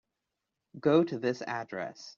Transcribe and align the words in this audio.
Go 0.79 1.03
to 1.03 1.19
this 1.19 1.43
address. 1.43 2.09